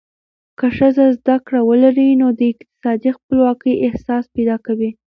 [0.57, 4.89] که ښځه زده کړه ولري، نو د اقتصادي خپلواکۍ احساس پیدا کوي.